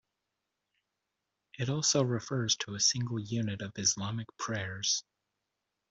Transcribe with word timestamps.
It 1.59 1.69
also 1.69 2.03
refers 2.03 2.55
to 2.55 2.73
a 2.73 2.79
single 2.79 3.19
unit 3.19 3.61
of 3.61 3.77
Islamic 3.77 4.35
prayers. 4.35 5.03